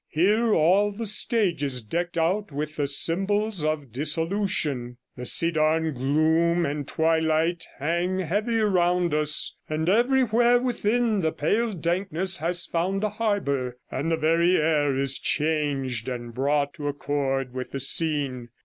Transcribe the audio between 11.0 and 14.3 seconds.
the pale dankness has found a harbour, and the